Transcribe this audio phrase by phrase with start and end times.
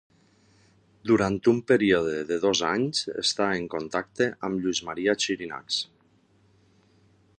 [1.09, 5.79] Durant un període d'uns dos anys està en contacte amb Lluís Maria Xirinacs.